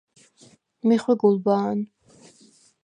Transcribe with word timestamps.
მი 0.87 0.95
ხვი 1.01 1.13
გულბა̄ნ. 1.21 1.77